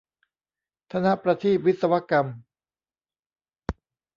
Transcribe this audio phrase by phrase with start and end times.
[0.91, 2.27] ธนประทีปวิศวกรรม